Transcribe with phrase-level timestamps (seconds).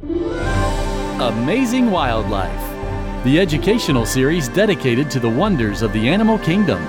[0.00, 6.80] Amazing Wildlife, the educational series dedicated to the wonders of the animal kingdom.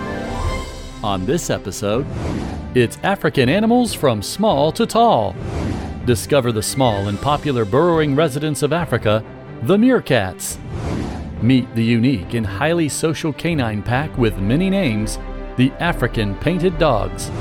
[1.03, 2.06] On this episode,
[2.75, 5.35] it's African animals from small to tall.
[6.06, 9.25] Discover the small and popular burrowing residents of Africa,
[9.63, 10.59] the meerkats.
[11.41, 15.17] Meet the unique and highly social canine pack with many names,
[15.57, 17.31] the African painted dogs.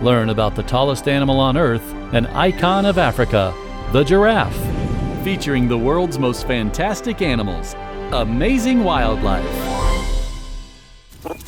[0.00, 3.54] Learn about the tallest animal on Earth, an icon of Africa,
[3.92, 4.83] the giraffe.
[5.24, 7.74] Featuring the world's most fantastic animals,
[8.12, 9.42] amazing wildlife.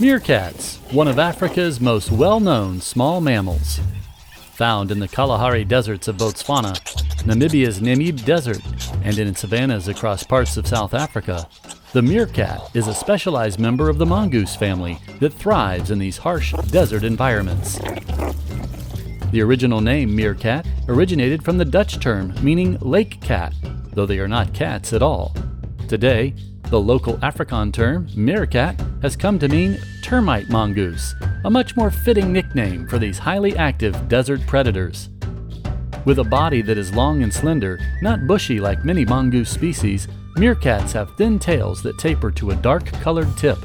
[0.01, 3.81] Meerkats, one of Africa's most well known small mammals.
[4.55, 6.73] Found in the Kalahari deserts of Botswana,
[7.27, 8.63] Namibia's Namib Desert,
[9.05, 11.47] and in savannas across parts of South Africa,
[11.93, 16.55] the meerkat is a specialized member of the mongoose family that thrives in these harsh
[16.71, 17.79] desert environments.
[19.33, 23.53] The original name meerkat originated from the Dutch term meaning lake cat,
[23.93, 25.35] though they are not cats at all.
[25.89, 26.35] Today,
[26.71, 32.33] the local Afrikaans term meerkat has come to mean termite mongoose, a much more fitting
[32.33, 35.11] nickname for these highly active desert predators.
[36.05, 40.07] With a body that is long and slender, not bushy like many mongoose species,
[40.37, 43.59] Meerkats have thin tails that taper to a dark colored tip.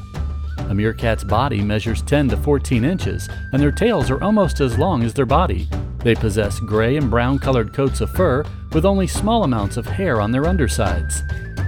[0.72, 5.02] A meerkat's body measures 10 to 14 inches, and their tails are almost as long
[5.02, 5.68] as their body.
[5.98, 8.42] They possess gray and brown colored coats of fur
[8.72, 11.22] with only small amounts of hair on their undersides.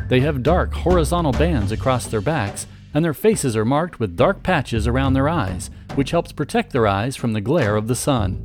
[0.09, 4.43] They have dark horizontal bands across their backs, and their faces are marked with dark
[4.43, 8.37] patches around their eyes, which helps protect their eyes from the glare of the sun.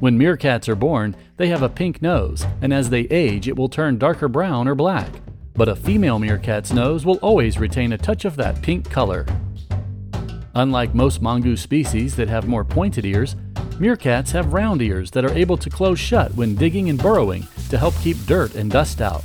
[0.00, 3.70] When meerkats are born, they have a pink nose, and as they age, it will
[3.70, 5.08] turn darker brown or black
[5.56, 9.26] but a female meerkat's nose will always retain a touch of that pink color.
[10.54, 13.36] Unlike most mongoose species that have more pointed ears,
[13.78, 17.76] meerkats have round ears that are able to close shut when digging and burrowing to
[17.76, 19.22] help keep dirt and dust out.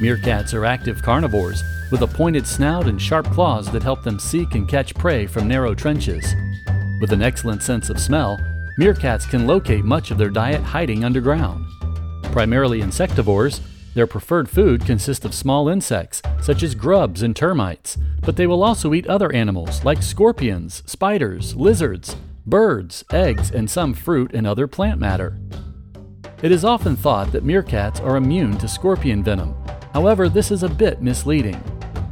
[0.00, 4.54] Meerkats are active carnivores with a pointed snout and sharp claws that help them seek
[4.54, 6.34] and catch prey from narrow trenches.
[7.00, 8.38] With an excellent sense of smell,
[8.78, 11.64] meerkats can locate much of their diet hiding underground.
[12.24, 13.60] Primarily insectivores,
[13.94, 18.62] their preferred food consists of small insects, such as grubs and termites, but they will
[18.62, 22.16] also eat other animals like scorpions, spiders, lizards,
[22.46, 25.38] birds, eggs, and some fruit and other plant matter.
[26.42, 29.54] It is often thought that meerkats are immune to scorpion venom.
[29.92, 31.56] However, this is a bit misleading.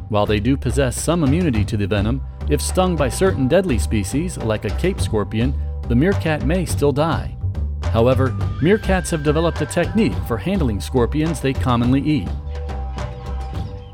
[0.08, 4.36] While they do possess some immunity to the venom, if stung by certain deadly species,
[4.38, 5.54] like a Cape scorpion,
[5.88, 7.35] the meerkat may still die.
[7.96, 8.28] However,
[8.60, 12.28] meerkats have developed a technique for handling scorpions they commonly eat.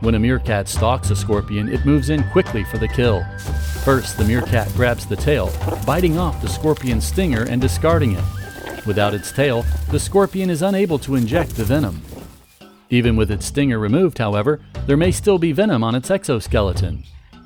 [0.01, 3.25] When a meerkat stalks a scorpion, it moves in quickly for the kill.
[3.85, 5.53] First, the meerkat grabs the tail,
[5.87, 8.25] biting off the scorpion's stinger and discarding it.
[8.87, 12.03] Without its tail, the scorpion is unable to inject the venom.
[12.91, 14.59] Even with its stinger removed, however,
[14.89, 17.05] there may still be venom on its exoskeleton.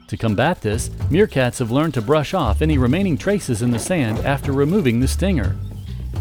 [0.09, 4.21] To combat this, meerkats have learned to brush off any remaining traces in the sand
[4.21, 5.55] after removing the stinger.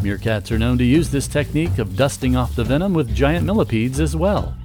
[0.02, 4.00] Meerkats are known to use this technique of dusting off the venom with giant millipedes
[4.00, 4.56] as well.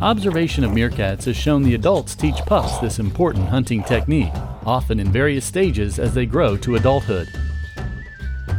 [0.00, 4.32] Observation of meerkats has shown the adults teach pups this important hunting technique,
[4.64, 7.28] often in various stages as they grow to adulthood.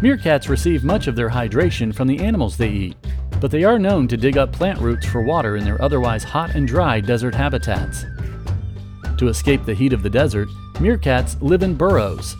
[0.01, 2.97] Meerkats receive much of their hydration from the animals they eat,
[3.39, 6.55] but they are known to dig up plant roots for water in their otherwise hot
[6.55, 8.05] and dry desert habitats.
[9.17, 12.35] To escape the heat of the desert, meerkats live in burrows,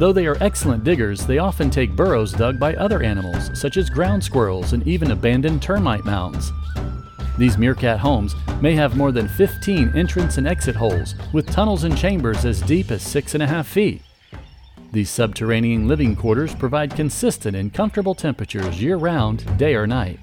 [0.00, 3.90] Though they are excellent diggers, they often take burrows dug by other animals, such as
[3.90, 6.50] ground squirrels and even abandoned termite mounds.
[7.36, 11.94] These meerkat homes may have more than 15 entrance and exit holes, with tunnels and
[11.94, 14.00] chambers as deep as 6.5 feet.
[14.90, 20.18] These subterranean living quarters provide consistent and comfortable temperatures year round, day or night.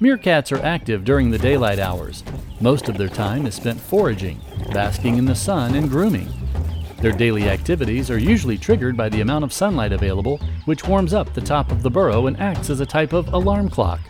[0.00, 2.24] Meerkats are active during the daylight hours.
[2.60, 4.40] Most of their time is spent foraging,
[4.72, 6.28] basking in the sun, and grooming.
[7.00, 11.32] Their daily activities are usually triggered by the amount of sunlight available, which warms up
[11.32, 14.00] the top of the burrow and acts as a type of alarm clock.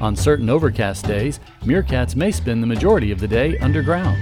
[0.00, 4.18] On certain overcast days, meerkats may spend the majority of the day underground.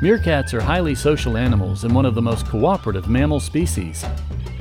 [0.00, 4.04] Meerkats are highly social animals and one of the most cooperative mammal species.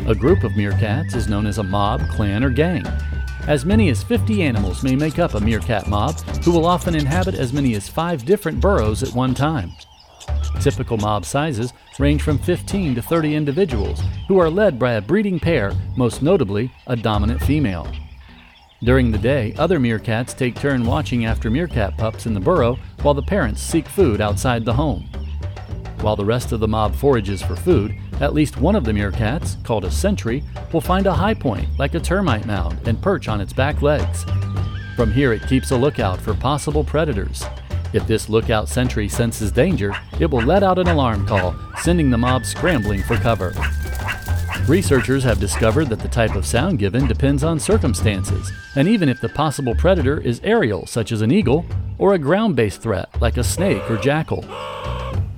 [0.07, 2.85] A group of meerkats is known as a mob, clan, or gang.
[3.47, 7.35] As many as 50 animals may make up a meerkat mob, who will often inhabit
[7.35, 9.71] as many as five different burrows at one time.
[10.59, 15.39] Typical mob sizes range from 15 to 30 individuals who are led by a breeding
[15.39, 17.87] pair, most notably a dominant female.
[18.83, 23.13] During the day, other meerkats take turn watching after meerkat pups in the burrow while
[23.13, 25.09] the parents seek food outside the home.
[26.01, 29.63] While the rest of the mob forages for food, at least one of the meerkats,
[29.63, 33.41] called a sentry, will find a high point like a termite mound and perch on
[33.41, 34.25] its back legs.
[34.95, 37.45] From here, it keeps a lookout for possible predators.
[37.97, 42.17] If this lookout sentry senses danger, it will let out an alarm call, sending the
[42.17, 43.55] mob scrambling for cover.
[44.67, 49.19] Researchers have discovered that the type of sound given depends on circumstances, and even if
[49.19, 51.65] the possible predator is aerial, such as an eagle,
[51.97, 54.43] or a ground based threat, like a snake or jackal.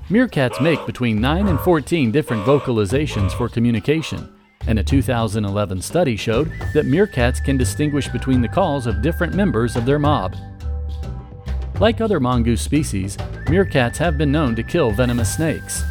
[0.09, 6.51] Meerkats make between 9 and 14 different vocalizations for communication, and a 2011 study showed
[6.73, 10.35] that meerkats can distinguish between the calls of different members of their mob.
[11.79, 13.15] Like other mongoose species,
[13.47, 15.81] meerkats have been known to kill venomous snakes.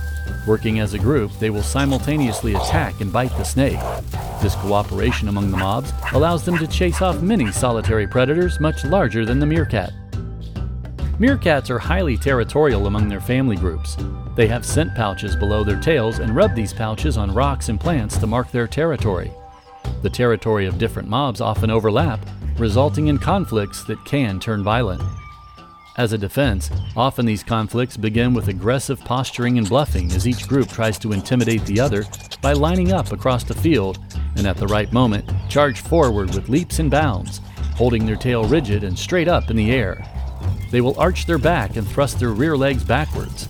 [0.46, 3.80] Working as a group, they will simultaneously attack and bite the snake.
[4.42, 9.24] This cooperation among the mobs allows them to chase off many solitary predators much larger
[9.24, 9.92] than the meerkat.
[11.18, 13.96] Meerkats are highly territorial among their family groups.
[14.36, 18.18] They have scent pouches below their tails and rub these pouches on rocks and plants
[18.18, 19.32] to mark their territory.
[20.02, 22.20] The territory of different mobs often overlap,
[22.58, 25.02] resulting in conflicts that can turn violent.
[25.98, 30.68] As a defense, often these conflicts begin with aggressive posturing and bluffing as each group
[30.68, 32.04] tries to intimidate the other
[32.40, 33.98] by lining up across the field
[34.36, 37.40] and at the right moment charge forward with leaps and bounds,
[37.74, 40.00] holding their tail rigid and straight up in the air.
[40.70, 43.48] They will arch their back and thrust their rear legs backwards.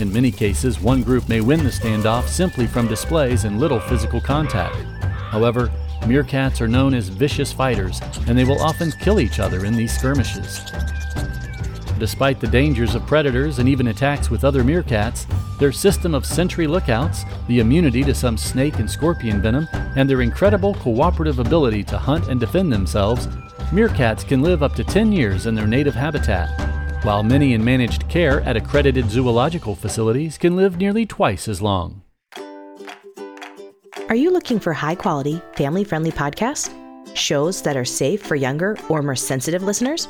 [0.00, 4.22] In many cases, one group may win the standoff simply from displays and little physical
[4.22, 4.76] contact.
[5.04, 5.70] However,
[6.04, 9.94] meerkats are known as vicious fighters, and they will often kill each other in these
[9.94, 10.62] skirmishes.
[12.00, 15.26] Despite the dangers of predators and even attacks with other meerkats,
[15.58, 20.22] their system of sentry lookouts, the immunity to some snake and scorpion venom, and their
[20.22, 23.26] incredible cooperative ability to hunt and defend themselves
[23.70, 28.08] meerkats can live up to 10 years in their native habitat, while many in managed
[28.08, 32.02] care at accredited zoological facilities can live nearly twice as long.
[34.08, 36.74] Are you looking for high quality, family friendly podcasts?
[37.14, 40.08] Shows that are safe for younger or more sensitive listeners?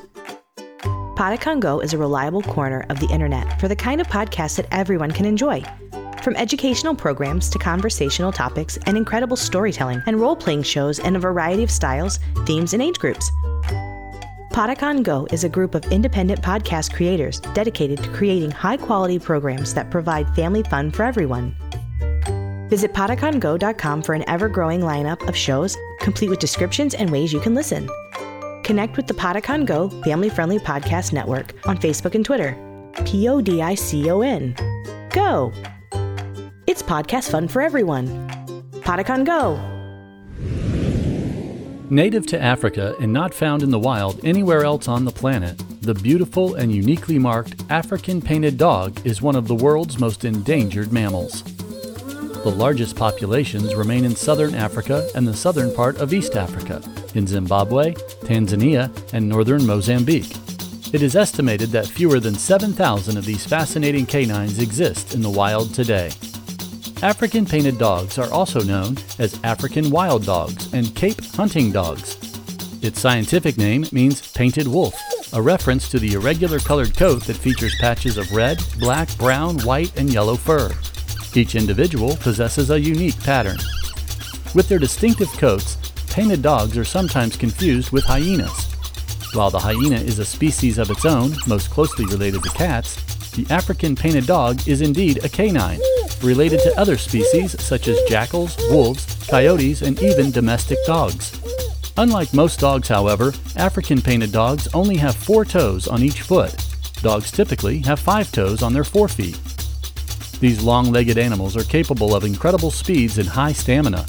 [1.20, 4.66] Podicon Go is a reliable corner of the internet for the kind of podcasts that
[4.70, 5.62] everyone can enjoy.
[6.22, 11.18] From educational programs to conversational topics and incredible storytelling and role playing shows in a
[11.18, 13.30] variety of styles, themes, and age groups.
[14.50, 19.74] Podicon Go is a group of independent podcast creators dedicated to creating high quality programs
[19.74, 21.54] that provide family fun for everyone.
[22.70, 27.40] Visit podicongo.com for an ever growing lineup of shows, complete with descriptions and ways you
[27.40, 27.90] can listen.
[28.70, 32.56] Connect with the Podicon Go Family Friendly Podcast Network on Facebook and Twitter.
[33.04, 34.54] P O D I C O N.
[35.10, 35.52] Go!
[36.68, 38.06] It's podcast fun for everyone.
[38.74, 39.56] Podicon Go!
[41.90, 45.94] Native to Africa and not found in the wild anywhere else on the planet, the
[45.94, 51.42] beautiful and uniquely marked African painted dog is one of the world's most endangered mammals.
[52.42, 56.82] The largest populations remain in southern Africa and the southern part of East Africa,
[57.14, 57.92] in Zimbabwe,
[58.24, 60.34] Tanzania, and northern Mozambique.
[60.94, 65.74] It is estimated that fewer than 7,000 of these fascinating canines exist in the wild
[65.74, 66.12] today.
[67.02, 72.16] African painted dogs are also known as African wild dogs and Cape hunting dogs.
[72.80, 74.94] Its scientific name means painted wolf,
[75.34, 79.94] a reference to the irregular colored coat that features patches of red, black, brown, white,
[79.98, 80.72] and yellow fur.
[81.34, 83.58] Each individual possesses a unique pattern.
[84.54, 85.76] With their distinctive coats,
[86.08, 88.66] painted dogs are sometimes confused with hyenas.
[89.32, 92.96] While the hyena is a species of its own, most closely related to cats,
[93.30, 95.78] the African painted dog is indeed a canine,
[96.20, 101.40] related to other species such as jackals, wolves, coyotes, and even domestic dogs.
[101.96, 106.54] Unlike most dogs, however, African painted dogs only have four toes on each foot.
[107.02, 109.38] Dogs typically have five toes on their forefeet.
[110.40, 114.06] These long legged animals are capable of incredible speeds and high stamina.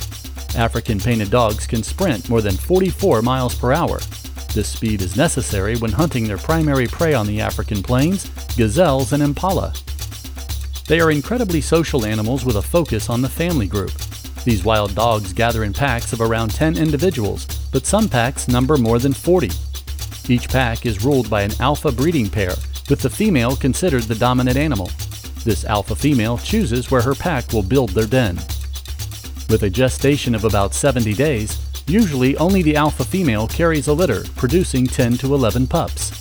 [0.56, 4.00] African painted dogs can sprint more than 44 miles per hour.
[4.54, 9.22] This speed is necessary when hunting their primary prey on the African plains, gazelles and
[9.22, 9.74] impala.
[10.88, 13.92] They are incredibly social animals with a focus on the family group.
[14.46, 19.00] These wild dogs gather in packs of around 10 individuals, but some packs number more
[19.00, 19.50] than 40.
[20.30, 22.56] Each pack is ruled by an alpha breeding pair,
[22.90, 24.90] with the female considered the dominant animal.
[25.43, 28.36] This alpha female chooses where her pack will build their den.
[29.50, 31.57] With a gestation of about 70 days,
[31.88, 36.12] usually only the alpha female carries a litter, producing 10 to 11 pups.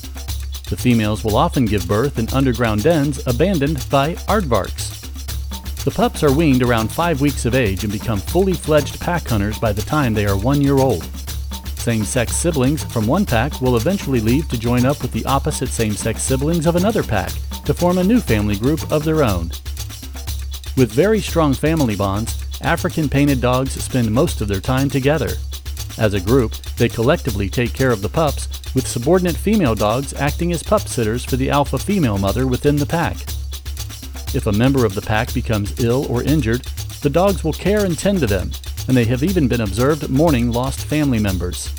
[0.71, 4.97] The females will often give birth in underground dens abandoned by aardvarks.
[5.85, 9.59] The pups are weaned around 5 weeks of age and become fully fledged pack hunters
[9.59, 11.05] by the time they are 1 year old.
[11.77, 15.69] Same sex siblings from one pack will eventually leave to join up with the opposite
[15.69, 17.33] same sex siblings of another pack
[17.71, 19.47] to form a new family group of their own.
[20.77, 25.29] With very strong family bonds, African painted dogs spend most of their time together.
[25.97, 30.51] As a group, they collectively take care of the pups with subordinate female dogs acting
[30.51, 33.19] as pup sitters for the alpha female mother within the pack.
[34.35, 36.63] If a member of the pack becomes ill or injured,
[37.03, 38.51] the dogs will care and tend to them,
[38.89, 41.71] and they have even been observed mourning lost family members.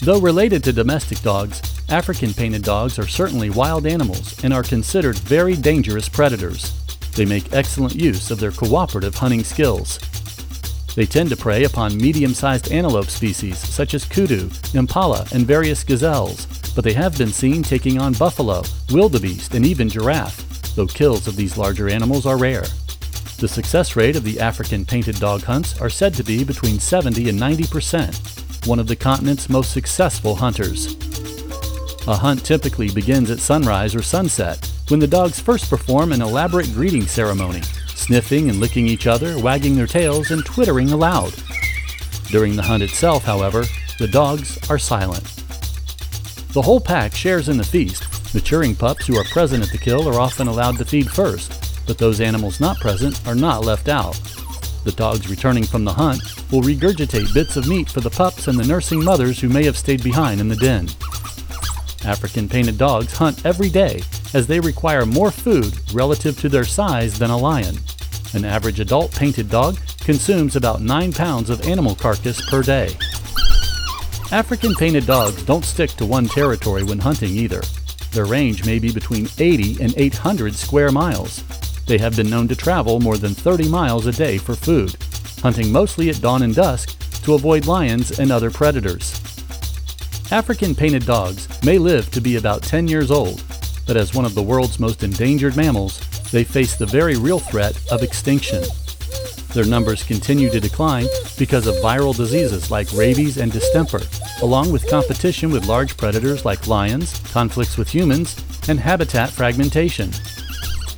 [0.00, 5.16] Though related to domestic dogs, African painted dogs are certainly wild animals and are considered
[5.18, 6.72] very dangerous predators.
[7.12, 10.00] They make excellent use of their cooperative hunting skills.
[10.96, 15.84] They tend to prey upon medium sized antelope species such as kudu, impala, and various
[15.84, 21.28] gazelles, but they have been seen taking on buffalo, wildebeest, and even giraffe, though kills
[21.28, 22.64] of these larger animals are rare.
[23.38, 27.28] The success rate of the African painted dog hunts are said to be between 70
[27.28, 28.20] and 90 percent,
[28.64, 30.96] one of the continent's most successful hunters.
[32.08, 36.72] A hunt typically begins at sunrise or sunset, when the dogs first perform an elaborate
[36.72, 41.34] greeting ceremony, sniffing and licking each other, wagging their tails, and twittering aloud.
[42.28, 43.64] During the hunt itself, however,
[43.98, 45.24] the dogs are silent.
[46.52, 48.04] The whole pack shares in the feast.
[48.32, 51.98] Maturing pups who are present at the kill are often allowed to feed first, but
[51.98, 54.14] those animals not present are not left out.
[54.84, 56.22] The dogs returning from the hunt
[56.52, 59.76] will regurgitate bits of meat for the pups and the nursing mothers who may have
[59.76, 60.88] stayed behind in the den.
[62.06, 64.00] African painted dogs hunt every day
[64.32, 67.76] as they require more food relative to their size than a lion.
[68.32, 72.96] An average adult painted dog consumes about 9 pounds of animal carcass per day.
[74.30, 77.62] African painted dogs don't stick to one territory when hunting either.
[78.12, 81.42] Their range may be between 80 and 800 square miles.
[81.86, 84.96] They have been known to travel more than 30 miles a day for food,
[85.42, 89.20] hunting mostly at dawn and dusk to avoid lions and other predators.
[90.32, 93.44] African painted dogs may live to be about 10 years old,
[93.86, 96.00] but as one of the world's most endangered mammals,
[96.32, 98.64] they face the very real threat of extinction.
[99.54, 101.06] Their numbers continue to decline
[101.38, 104.02] because of viral diseases like rabies and distemper,
[104.42, 108.34] along with competition with large predators like lions, conflicts with humans,
[108.68, 110.10] and habitat fragmentation.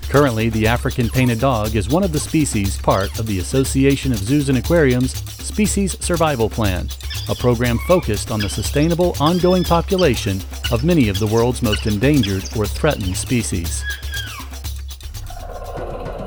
[0.08, 4.18] Currently, the African painted dog is one of the species part of the Association of
[4.18, 5.12] Zoos and Aquariums
[5.44, 6.88] Species Survival Plan,
[7.28, 10.40] a program focused on the sustainable ongoing population
[10.72, 13.84] of many of the world's most endangered or threatened species.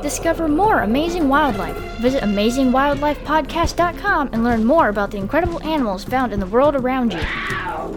[0.01, 1.77] Discover more amazing wildlife.
[1.99, 7.21] Visit amazingwildlifepodcast.com and learn more about the incredible animals found in the world around you.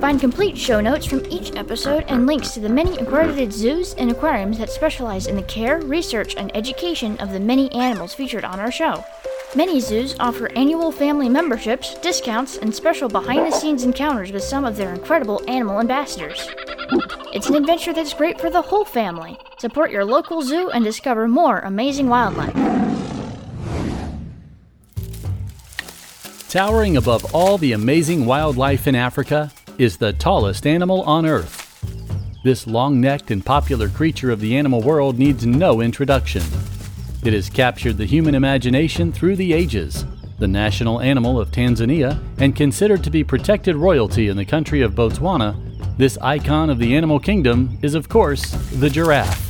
[0.00, 4.11] Find complete show notes from each episode and links to the many accredited zoos and
[4.11, 8.61] aquariums that specialize in the care, research, and education of the many animals featured on
[8.61, 9.02] our show.
[9.56, 14.64] Many zoos offer annual family memberships, discounts, and special behind the scenes encounters with some
[14.64, 16.50] of their incredible animal ambassadors.
[17.32, 19.38] It's an adventure that's great for the whole family.
[19.58, 22.52] Support your local zoo and discover more amazing wildlife.
[26.49, 31.61] Towering above all the amazing wildlife in Africa is the tallest animal on Earth.
[32.42, 36.42] This long necked and popular creature of the animal world needs no introduction.
[37.25, 40.04] It has captured the human imagination through the ages.
[40.38, 44.93] The national animal of Tanzania and considered to be protected royalty in the country of
[44.93, 45.57] Botswana,
[45.97, 49.40] this icon of the animal kingdom is, of course, the giraffe.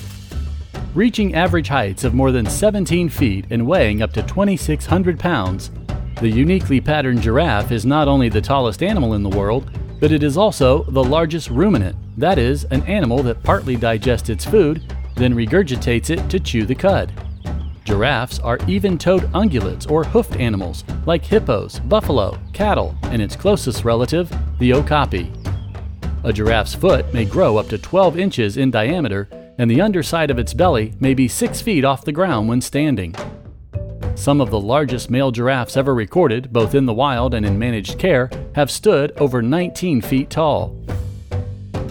[0.95, 5.73] Reaching average heights of more than 17 feet and weighing up to 2,600 pounds,
[6.21, 10.23] the uniquely patterned giraffe is not only the tallest animal in the world, but it
[10.23, 15.35] is also the largest ruminant, that is, an animal that partly digests its food, then
[15.35, 17.13] regurgitates it to chew the cud.
[17.85, 23.85] Giraffes are even toed ungulates or hoofed animals like hippos, buffalo, cattle, and its closest
[23.85, 25.31] relative, the okapi.
[26.25, 30.39] A giraffe's foot may grow up to 12 inches in diameter, and the underside of
[30.39, 33.15] its belly may be 6 feet off the ground when standing.
[34.15, 37.99] Some of the largest male giraffes ever recorded, both in the wild and in managed
[37.99, 40.75] care, have stood over 19 feet tall.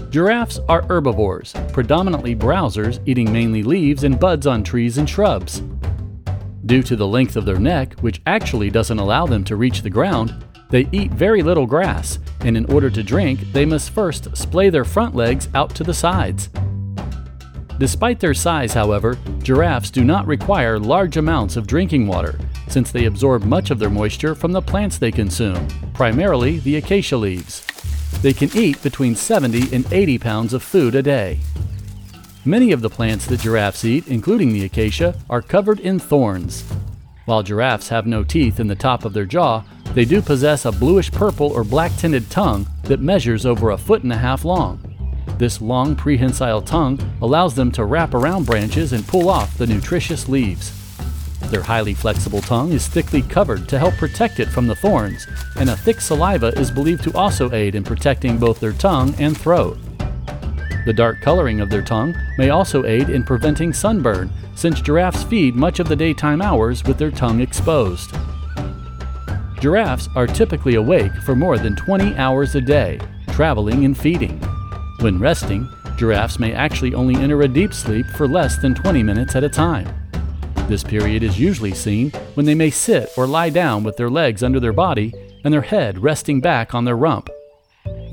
[0.10, 5.62] Giraffes are herbivores, predominantly browsers, eating mainly leaves and buds on trees and shrubs.
[6.66, 9.90] Due to the length of their neck, which actually doesn't allow them to reach the
[9.90, 10.34] ground,
[10.70, 14.86] they eat very little grass, and in order to drink, they must first splay their
[14.86, 16.50] front legs out to the sides.
[17.80, 22.40] Despite their size, however, giraffes do not require large amounts of drinking water,
[22.70, 27.18] since they absorb much of their moisture from the plants they consume, primarily the acacia
[27.18, 27.66] leaves.
[28.22, 31.40] They can eat between 70 and 80 pounds of food a day.
[32.46, 36.66] Many of the plants that giraffes eat, including the acacia, are covered in thorns.
[37.24, 40.72] While giraffes have no teeth in the top of their jaw, they do possess a
[40.74, 44.82] bluish purple or black tinted tongue that measures over a foot and a half long.
[45.38, 50.28] This long prehensile tongue allows them to wrap around branches and pull off the nutritious
[50.28, 50.74] leaves.
[51.50, 55.70] Their highly flexible tongue is thickly covered to help protect it from the thorns, and
[55.70, 59.78] a thick saliva is believed to also aid in protecting both their tongue and throat.
[60.86, 65.56] The dark coloring of their tongue may also aid in preventing sunburn, since giraffes feed
[65.56, 68.14] much of the daytime hours with their tongue exposed.
[69.62, 73.00] Giraffes are typically awake for more than 20 hours a day,
[73.30, 74.38] traveling and feeding.
[75.00, 79.38] When resting, giraffes may actually only enter a deep sleep for less than 20 minutes
[79.38, 79.88] at a time.
[80.68, 84.44] This period is usually seen when they may sit or lie down with their legs
[84.44, 85.14] under their body
[85.44, 87.30] and their head resting back on their rump.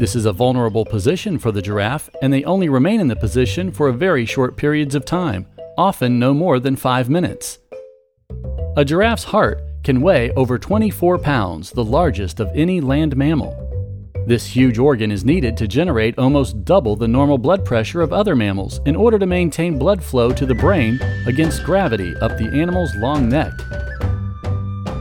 [0.00, 3.71] This is a vulnerable position for the giraffe, and they only remain in the position
[3.71, 7.59] for very short periods of time, often no more than five minutes.
[8.78, 13.54] A giraffe's heart can weigh over 24 pounds, the largest of any land mammal.
[14.26, 18.35] This huge organ is needed to generate almost double the normal blood pressure of other
[18.35, 22.95] mammals in order to maintain blood flow to the brain against gravity up the animal's
[22.95, 23.52] long neck.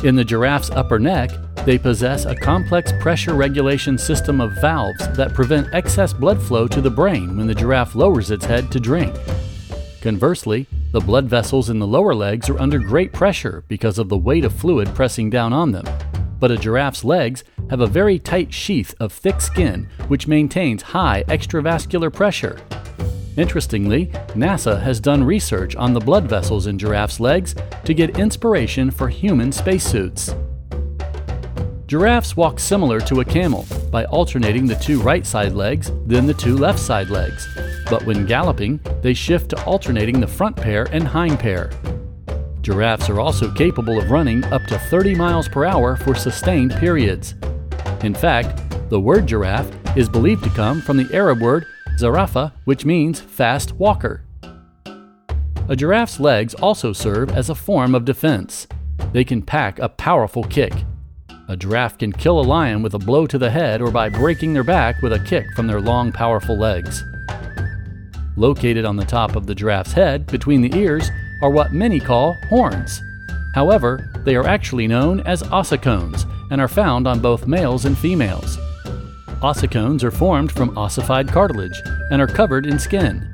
[0.01, 1.29] In the giraffe's upper neck,
[1.65, 6.79] they possess a complex pressure regulation system of valves that prevent excess blood flow to
[6.79, 9.13] the brain when the giraffe lowers its head to drink.
[10.00, 14.18] Conversely, the blood vessels in the lower legs are under great pressure because of the
[14.18, 15.86] weight of fluid pressing down on them.
[16.39, 21.25] But a giraffe's legs have a very tight sheath of thick skin which maintains high
[21.27, 22.58] extravascular pressure.
[23.39, 27.55] Interestingly, NASA has done research on the blood vessels in giraffes' legs
[27.86, 30.36] to get inspiration for human spacesuits.
[31.88, 36.34] Giraffes walk similar to a camel by alternating the two right side legs, then the
[36.34, 37.48] two left side legs.
[37.89, 41.72] But when galloping, they shift to alternating the front pair and hind pair.
[42.62, 47.36] Giraffes are also capable of running up to 30 miles per hour for sustained periods.
[48.03, 51.65] In fact, the word giraffe is believed to come from the Arab word
[52.00, 54.24] zarafa, which means fast walker.
[55.68, 58.68] A giraffe's legs also serve as a form of defense.
[59.13, 60.74] They can pack a powerful kick,
[61.50, 64.53] a giraffe can kill a lion with a blow to the head or by breaking
[64.53, 67.03] their back with a kick from their long, powerful legs.
[68.38, 71.09] Located on the top of the giraffe's head, between the ears,
[71.42, 73.01] are what many call horns.
[73.55, 78.59] However, they are actually known as ossicones and are found on both males and females.
[79.42, 83.25] Ossicones are formed from ossified cartilage and are covered in skin.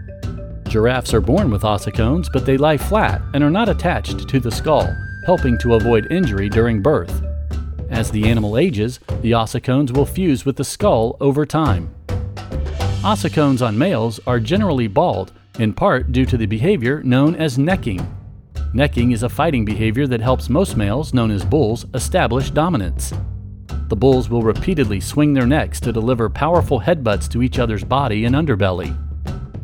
[0.68, 4.52] Giraffes are born with ossicones, but they lie flat and are not attached to the
[4.52, 7.24] skull, helping to avoid injury during birth.
[7.90, 11.90] As the animal ages, the ossicones will fuse with the skull over time.
[13.02, 18.06] Ossicones on males are generally bald, in part due to the behavior known as necking.
[18.76, 23.12] Necking is a fighting behavior that helps most males, known as bulls, establish dominance.
[23.88, 28.26] The bulls will repeatedly swing their necks to deliver powerful headbutts to each other's body
[28.26, 28.98] and underbelly.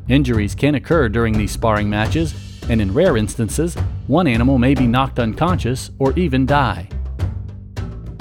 [0.08, 2.36] Injuries can occur during these sparring matches,
[2.70, 3.76] and in rare instances,
[4.08, 6.88] one animal may be knocked unconscious or even die.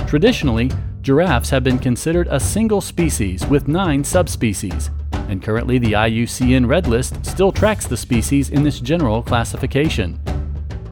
[0.07, 0.71] Traditionally,
[1.03, 4.91] giraffes have been considered a single species with nine subspecies,
[5.29, 10.19] and currently the IUCN Red List still tracks the species in this general classification.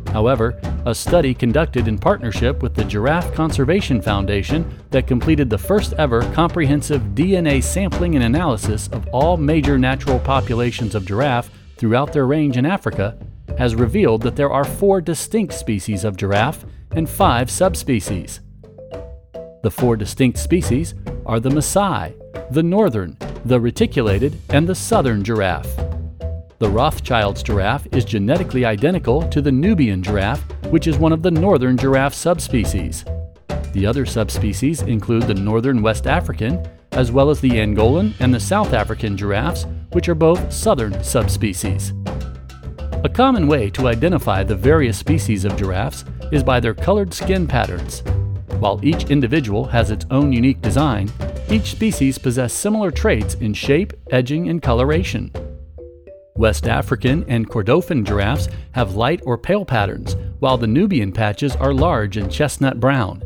[0.09, 5.93] However, a study conducted in partnership with the Giraffe Conservation Foundation that completed the first
[5.99, 12.27] ever comprehensive DNA sampling and analysis of all major natural populations of giraffe throughout their
[12.27, 13.19] range in Africa
[13.59, 18.41] has revealed that there are four distinct species of giraffe and five subspecies.
[19.63, 20.95] The four distinct species
[21.27, 22.15] are the Maasai,
[22.51, 25.98] the northern, the reticulated, and the southern giraffe.
[26.61, 31.31] The Rothschild's giraffe is genetically identical to the Nubian giraffe, which is one of the
[31.31, 33.05] northern giraffe subspecies.
[33.73, 38.41] The other subspecies include the northern West African, as well as the Angolan and the
[38.41, 41.93] South African giraffes, which are both southern subspecies.
[43.05, 47.47] A common way to identify the various species of giraffes is by their colored skin
[47.47, 48.03] patterns.
[48.59, 51.09] While each individual has its own unique design,
[51.51, 55.31] each species possess similar traits in shape, edging, and coloration.
[56.39, 61.75] West African and Kordofan giraffes have light or pale patterns, while the Nubian patches are
[61.75, 63.21] large and chestnut brown.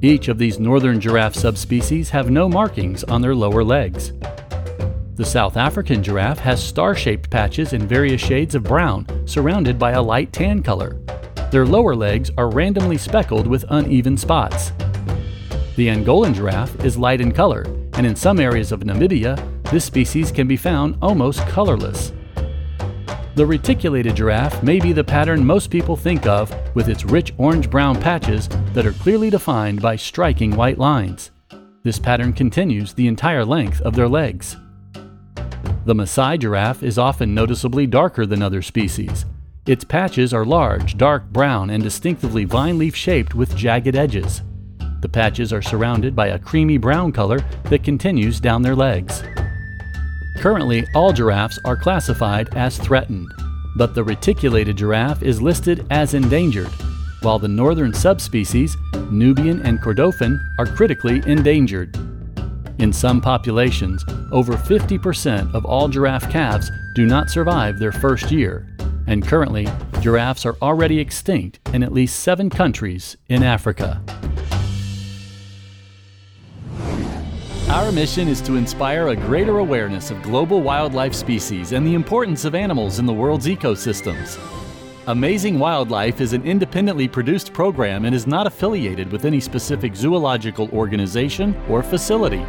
[0.00, 4.12] Each of these northern giraffe subspecies have no markings on their lower legs.
[5.16, 9.90] The South African giraffe has star shaped patches in various shades of brown, surrounded by
[9.90, 11.00] a light tan color.
[11.50, 14.70] Their lower legs are randomly speckled with uneven spots.
[15.74, 17.64] The Angolan giraffe is light in color,
[17.94, 22.12] and in some areas of Namibia, this species can be found almost colorless.
[23.34, 27.68] The reticulated giraffe may be the pattern most people think of, with its rich orange
[27.68, 31.32] brown patches that are clearly defined by striking white lines.
[31.82, 34.56] This pattern continues the entire length of their legs.
[35.84, 39.26] The Maasai giraffe is often noticeably darker than other species,
[39.66, 44.42] Its patches are large, dark brown, and distinctively vine leaf shaped with jagged edges.
[45.00, 49.22] The patches are surrounded by a creamy brown color that continues down their legs.
[50.36, 53.32] Currently, all giraffes are classified as threatened,
[53.76, 56.70] but the reticulated giraffe is listed as endangered,
[57.22, 58.76] while the northern subspecies,
[59.10, 61.96] Nubian and Kordofan, are critically endangered.
[62.78, 68.66] In some populations, over 50% of all giraffe calves do not survive their first year,
[69.06, 69.68] and currently,
[70.00, 74.02] giraffes are already extinct in at least seven countries in Africa.
[77.74, 82.44] Our mission is to inspire a greater awareness of global wildlife species and the importance
[82.44, 84.38] of animals in the world's ecosystems.
[85.08, 90.70] Amazing Wildlife is an independently produced program and is not affiliated with any specific zoological
[90.70, 92.46] organization or facility.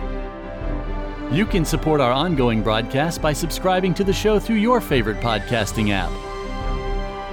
[1.32, 5.90] You can support our ongoing broadcast by subscribing to the show through your favorite podcasting
[5.90, 6.12] app.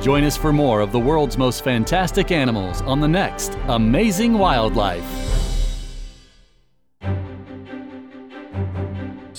[0.02, 5.41] Join us for more of the world's most fantastic animals on the next Amazing Wildlife.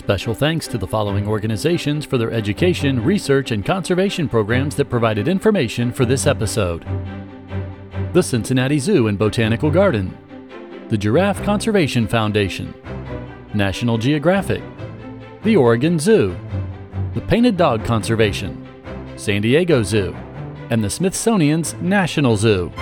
[0.03, 5.29] Special thanks to the following organizations for their education, research, and conservation programs that provided
[5.29, 6.85] information for this episode
[8.11, 10.15] the Cincinnati Zoo and Botanical Garden,
[10.89, 12.73] the Giraffe Conservation Foundation,
[13.53, 14.61] National Geographic,
[15.43, 16.37] the Oregon Zoo,
[17.13, 18.67] the Painted Dog Conservation,
[19.15, 20.13] San Diego Zoo,
[20.69, 22.73] and the Smithsonian's National Zoo.